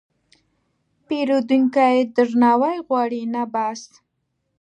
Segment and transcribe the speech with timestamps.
[1.07, 3.83] پیرودونکی درناوی غواړي، نه بحث.